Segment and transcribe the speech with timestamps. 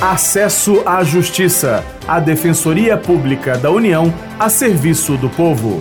[0.00, 5.80] Acesso à Justiça, a Defensoria Pública da União a serviço do povo.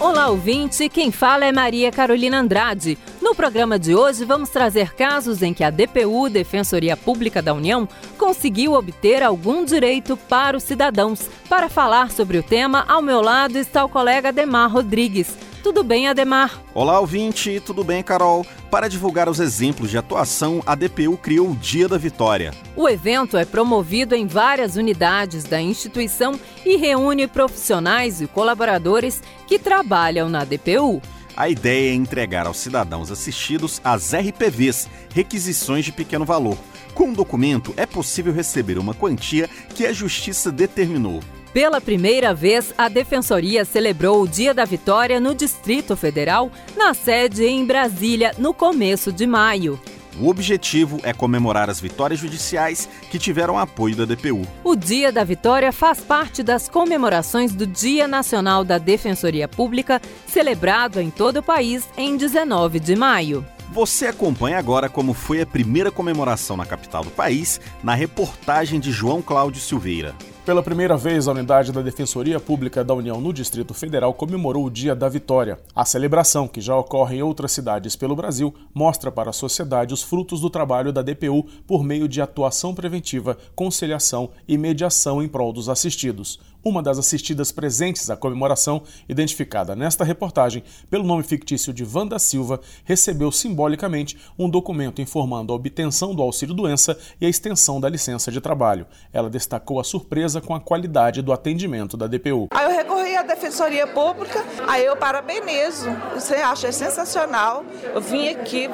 [0.00, 0.88] Olá, ouvinte.
[0.88, 2.98] Quem fala é Maria Carolina Andrade.
[3.22, 7.88] No programa de hoje, vamos trazer casos em que a DPU, Defensoria Pública da União,
[8.18, 11.30] conseguiu obter algum direito para os cidadãos.
[11.48, 15.38] Para falar sobre o tema, ao meu lado está o colega Demar Rodrigues.
[15.62, 16.58] Tudo bem, Ademar?
[16.72, 18.46] Olá, ouvinte, tudo bem, Carol?
[18.70, 22.54] Para divulgar os exemplos de atuação, a DPU criou o Dia da Vitória.
[22.74, 29.58] O evento é promovido em várias unidades da instituição e reúne profissionais e colaboradores que
[29.58, 31.02] trabalham na DPU.
[31.36, 36.56] A ideia é entregar aos cidadãos assistidos as RPVs, requisições de pequeno valor.
[36.94, 41.20] Com o documento, é possível receber uma quantia que a Justiça determinou.
[41.52, 47.44] Pela primeira vez, a Defensoria celebrou o Dia da Vitória no Distrito Federal, na sede
[47.44, 49.78] em Brasília, no começo de maio.
[50.20, 54.46] O objetivo é comemorar as vitórias judiciais que tiveram apoio da DPU.
[54.62, 61.00] O Dia da Vitória faz parte das comemorações do Dia Nacional da Defensoria Pública, celebrado
[61.00, 63.44] em todo o país em 19 de maio.
[63.72, 68.92] Você acompanha agora como foi a primeira comemoração na capital do país, na reportagem de
[68.92, 70.14] João Cláudio Silveira.
[70.44, 74.70] Pela primeira vez, a unidade da Defensoria Pública da União no Distrito Federal comemorou o
[74.70, 75.58] Dia da Vitória.
[75.76, 80.02] A celebração, que já ocorre em outras cidades pelo Brasil, mostra para a sociedade os
[80.02, 85.52] frutos do trabalho da DPU por meio de atuação preventiva, conciliação e mediação em prol
[85.52, 86.40] dos assistidos.
[86.62, 92.60] Uma das assistidas presentes à comemoração, identificada nesta reportagem pelo nome fictício de Wanda Silva,
[92.84, 98.42] recebeu simbolicamente um documento informando a obtenção do auxílio-doença e a extensão da licença de
[98.42, 98.86] trabalho.
[99.10, 102.48] Ela destacou a surpresa com a qualidade do atendimento da DPU.
[102.52, 105.90] Eu recorri à Defensoria Pública, aí eu parabenizo.
[106.14, 107.64] Você acha sensacional.
[107.94, 108.68] Eu vim aqui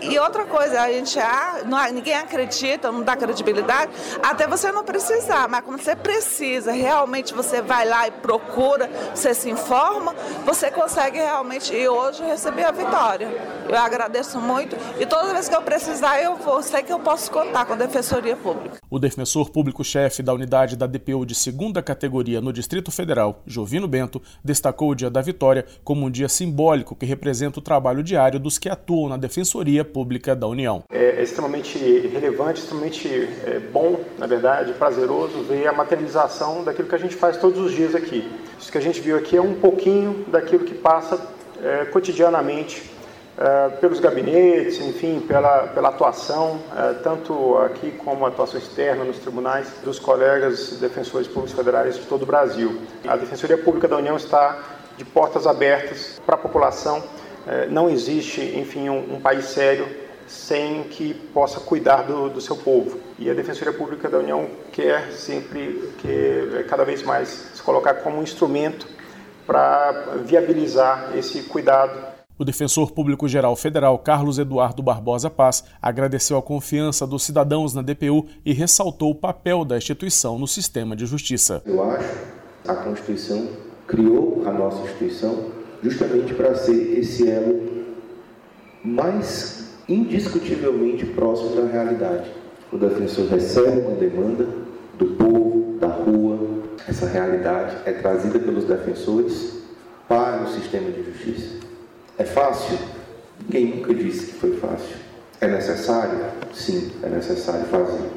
[0.00, 3.90] e, e outra coisa, a gente ah, não, ninguém acredita, não dá credibilidade,
[4.22, 9.34] até você não precisar, mas quando você precisa realmente você vai lá e procura, você
[9.34, 13.28] se informa, você consegue realmente e hoje receber a vitória.
[13.68, 17.30] Eu agradeço muito e toda vez que eu precisar eu vou, sei que eu posso
[17.30, 18.78] contar com a Defensoria Pública.
[18.90, 24.20] O defensor público-chefe da unidade da DPU de segunda categoria no Distrito Federal, Jovino Bento,
[24.42, 28.58] destacou o Dia da Vitória como um dia simbólico que representa o trabalho diário dos
[28.58, 30.82] que atuam na Defensoria Pública da União.
[30.90, 36.98] É extremamente relevante, extremamente é, bom, na verdade, prazeroso ver a materialização daquilo que a
[36.98, 38.28] gente faz todos os dias aqui.
[38.58, 41.20] Isso que a gente viu aqui é um pouquinho daquilo que passa
[41.62, 42.93] é, cotidianamente
[43.36, 49.68] é, pelos gabinetes, enfim, pela, pela atuação, é, tanto aqui como atuação externa nos tribunais
[49.82, 52.80] dos colegas defensores públicos federais de todo o Brasil.
[53.06, 54.58] A Defensoria Pública da União está
[54.96, 57.02] de portas abertas para a população.
[57.46, 59.86] É, não existe, enfim, um, um país sério
[60.26, 62.98] sem que possa cuidar do, do, seu povo.
[63.18, 68.18] E a Defensoria Pública da União quer sempre, que cada vez mais se colocar como
[68.18, 68.86] um instrumento
[69.46, 69.92] para
[70.24, 72.13] viabilizar esse cuidado.
[72.36, 78.26] O defensor público-geral federal Carlos Eduardo Barbosa Paz agradeceu a confiança dos cidadãos na DPU
[78.44, 81.62] e ressaltou o papel da instituição no sistema de justiça.
[81.64, 82.08] Eu acho
[82.64, 83.50] que a Constituição
[83.86, 87.84] criou a nossa instituição justamente para ser esse elo
[88.84, 92.28] mais indiscutivelmente próximo da realidade.
[92.72, 94.48] O defensor recebe uma demanda
[94.98, 96.36] do povo, da rua.
[96.88, 99.62] Essa realidade é trazida pelos defensores
[100.08, 101.73] para o sistema de justiça.
[102.16, 102.78] É fácil?
[103.50, 104.96] Quem nunca disse que foi fácil?
[105.40, 106.18] É necessário?
[106.52, 108.08] Sim, é necessário fazer.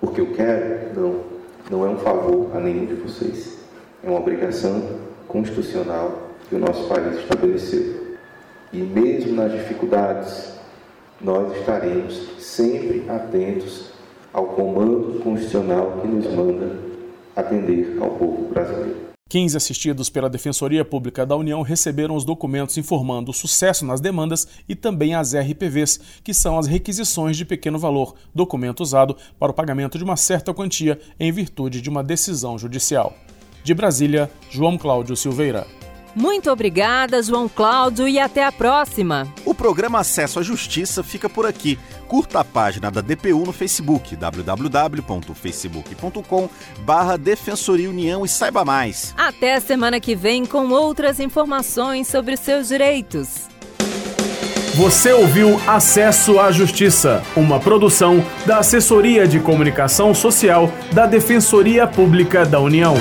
[0.00, 1.00] Porque eu quero?
[1.00, 1.38] Não.
[1.70, 3.58] Não é um favor a nenhum de vocês.
[4.02, 4.82] É uma obrigação
[5.26, 8.16] constitucional que o nosso país estabeleceu.
[8.72, 10.52] E mesmo nas dificuldades,
[11.20, 13.90] nós estaremos sempre atentos
[14.32, 16.76] ao comando constitucional que nos manda
[17.36, 19.07] atender ao povo brasileiro.
[19.28, 24.48] 15 assistidos pela Defensoria Pública da União receberam os documentos informando o sucesso nas demandas
[24.66, 29.54] e também as RPVs, que são as requisições de pequeno valor, documento usado para o
[29.54, 33.14] pagamento de uma certa quantia em virtude de uma decisão judicial.
[33.62, 35.66] De Brasília, João Cláudio Silveira.
[36.14, 39.28] Muito obrigada, João Cláudio, e até a próxima.
[39.58, 41.76] O programa Acesso à Justiça fica por aqui.
[42.06, 46.48] Curta a página da DPU no Facebook, www.facebook.com
[46.82, 49.12] barra Defensoria União e saiba mais.
[49.16, 53.48] Até semana que vem com outras informações sobre seus direitos.
[54.76, 62.46] Você ouviu Acesso à Justiça, uma produção da Assessoria de Comunicação Social da Defensoria Pública
[62.46, 62.94] da União.